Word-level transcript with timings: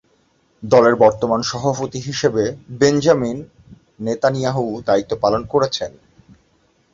দলের 0.63 0.95
বর্তমান 0.95 1.41
সভাপতি 1.41 1.99
হিসেবে 1.99 2.43
বেঞ্জামিন 2.79 3.37
নেতানিয়াহু 3.99 4.63
দায়িত্ব 4.87 5.11
পালন 5.21 5.41
করছেন। 5.45 5.91